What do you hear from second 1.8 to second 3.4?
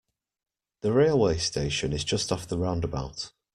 is just off the roundabout